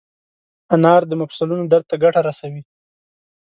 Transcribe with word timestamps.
انار 0.75 1.01
د 1.07 1.11
مفصلونو 1.21 1.63
درد 1.71 1.85
ته 1.89 1.95
ګټه 2.03 2.21
رسوي. 2.27 2.61